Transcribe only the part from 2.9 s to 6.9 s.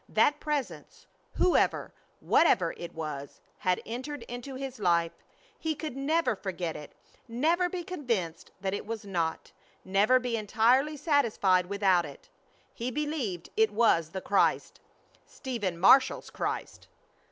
was, had entered into his life. He could never forget